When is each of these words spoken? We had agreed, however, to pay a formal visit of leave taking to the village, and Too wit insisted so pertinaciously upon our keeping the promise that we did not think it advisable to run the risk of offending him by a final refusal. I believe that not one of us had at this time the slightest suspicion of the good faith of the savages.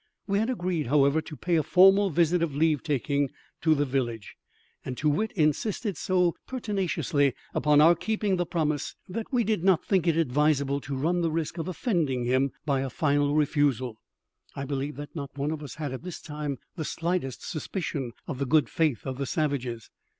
We 0.25 0.39
had 0.39 0.49
agreed, 0.49 0.87
however, 0.87 1.21
to 1.21 1.35
pay 1.37 1.57
a 1.57 1.61
formal 1.61 2.09
visit 2.09 2.41
of 2.41 2.55
leave 2.55 2.81
taking 2.81 3.29
to 3.61 3.75
the 3.75 3.85
village, 3.85 4.35
and 4.83 4.97
Too 4.97 5.09
wit 5.09 5.31
insisted 5.33 5.95
so 5.95 6.33
pertinaciously 6.47 7.35
upon 7.53 7.81
our 7.81 7.93
keeping 7.93 8.37
the 8.37 8.47
promise 8.47 8.95
that 9.07 9.31
we 9.31 9.43
did 9.43 9.63
not 9.63 9.85
think 9.85 10.07
it 10.07 10.17
advisable 10.17 10.81
to 10.81 10.95
run 10.97 11.21
the 11.21 11.29
risk 11.29 11.59
of 11.59 11.67
offending 11.67 12.23
him 12.25 12.51
by 12.65 12.81
a 12.81 12.89
final 12.89 13.35
refusal. 13.35 13.99
I 14.55 14.65
believe 14.65 14.95
that 14.95 15.15
not 15.15 15.37
one 15.37 15.51
of 15.51 15.61
us 15.61 15.75
had 15.75 15.93
at 15.93 16.01
this 16.01 16.19
time 16.19 16.57
the 16.75 16.83
slightest 16.83 17.47
suspicion 17.47 18.13
of 18.25 18.39
the 18.39 18.47
good 18.47 18.69
faith 18.69 19.05
of 19.05 19.19
the 19.19 19.27
savages. 19.27 19.91